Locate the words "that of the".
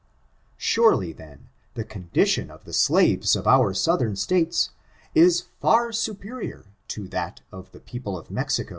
7.07-7.79